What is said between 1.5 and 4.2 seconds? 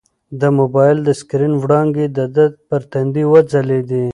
وړانګې د ده پر تندي وځلېدې.